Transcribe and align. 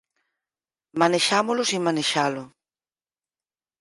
Manexámolo 1.01 1.63
sen 1.69 1.81
manexalo. 1.87 2.43